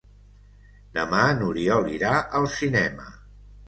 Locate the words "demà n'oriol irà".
0.95-2.17